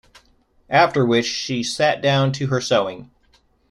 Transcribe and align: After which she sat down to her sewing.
After 0.71 1.05
which 1.05 1.27
she 1.27 1.61
sat 1.61 2.01
down 2.01 2.31
to 2.31 2.47
her 2.47 2.59
sewing. 2.59 3.11